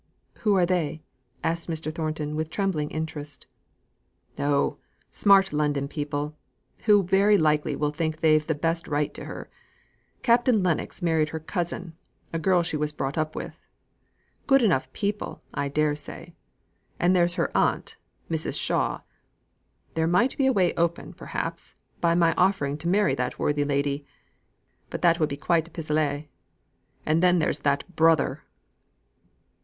"Who 0.39 0.55
are 0.57 0.65
they?" 0.65 1.03
asked 1.43 1.69
Mr. 1.69 1.93
Thornton 1.93 2.35
with 2.35 2.49
trembling 2.49 2.89
interest. 2.89 3.45
"Oh, 4.39 4.77
smart 5.11 5.53
London 5.53 5.87
people, 5.87 6.35
who 6.85 7.03
very 7.03 7.37
likely 7.37 7.75
will 7.75 7.91
think 7.91 8.15
that 8.15 8.21
they've 8.23 8.47
the 8.47 8.55
best 8.55 8.87
right 8.87 9.13
to 9.13 9.25
her. 9.25 9.47
Captain 10.23 10.63
Lennox 10.63 11.03
married 11.03 11.29
her 11.29 11.39
cousin 11.39 11.93
the 12.31 12.39
girl 12.39 12.63
she 12.63 12.75
was 12.75 12.91
brought 12.91 13.15
up 13.15 13.35
with. 13.35 13.61
Good 14.47 14.63
enough 14.63 14.91
people, 14.91 15.43
I 15.53 15.69
dare 15.69 15.93
say. 15.93 16.33
And 16.99 17.15
there's 17.15 17.35
her 17.35 17.55
Aunt, 17.55 17.97
Mrs. 18.27 18.59
Shaw. 18.59 19.01
There 19.93 20.07
might 20.07 20.35
be 20.35 20.47
a 20.47 20.51
way 20.51 20.73
open, 20.73 21.13
perhaps, 21.13 21.75
by 21.99 22.15
my 22.15 22.33
offering 22.33 22.75
to 22.79 22.87
marry 22.87 23.13
that 23.13 23.37
worthy 23.37 23.65
lady! 23.65 24.07
but 24.89 25.03
that 25.03 25.19
would 25.19 25.29
be 25.29 25.37
quite 25.37 25.67
a 25.67 25.69
pis 25.69 25.91
aller. 25.91 26.23
And 27.05 27.21
then 27.21 27.37
there's 27.37 27.59
that 27.59 27.95
brother!" 27.95 28.41